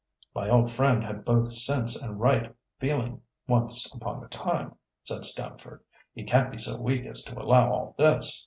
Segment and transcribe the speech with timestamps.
[0.33, 5.83] "My old friend had both sense and right feeling once upon a time," said Stamford.
[6.11, 8.39] "He can't be so weak as to allow all this."